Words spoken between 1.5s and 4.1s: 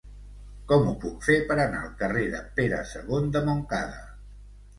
per anar al carrer de Pere II de Montcada?